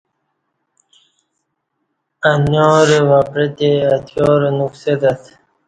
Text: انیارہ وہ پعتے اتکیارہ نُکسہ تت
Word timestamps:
انیارہ 2.29 2.99
وہ 3.09 3.19
پعتے 3.31 3.71
اتکیارہ 3.93 4.49
نُکسہ 4.57 4.93
تت 5.01 5.21